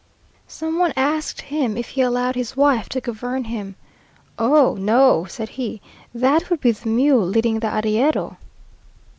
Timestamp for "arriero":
7.71-8.37